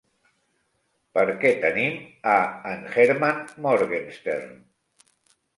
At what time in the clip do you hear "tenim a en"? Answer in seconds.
1.67-2.83